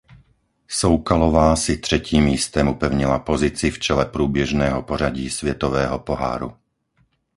Soukalová 0.67 1.55
si 1.55 1.77
třetím 1.77 2.23
místem 2.23 2.67
upevnila 2.67 3.19
pozici 3.19 3.71
v 3.71 3.79
čele 3.79 4.05
průběžného 4.05 4.83
pořadí 4.83 5.29
světového 5.29 5.99
poháru. 5.99 6.53